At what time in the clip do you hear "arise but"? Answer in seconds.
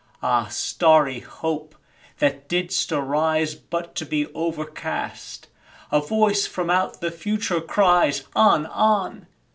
2.91-3.93